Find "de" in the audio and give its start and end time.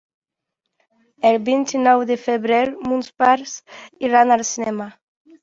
2.13-2.17